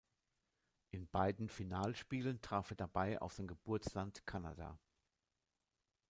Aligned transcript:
In 0.89 1.07
beiden 1.11 1.47
Finalspielen 1.47 2.41
traf 2.41 2.71
er 2.71 2.75
dabei 2.75 3.21
auf 3.21 3.33
sein 3.33 3.45
Geburtsland 3.45 4.25
Kanada. 4.25 4.79